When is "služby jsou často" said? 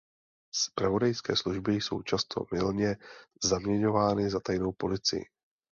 1.35-2.45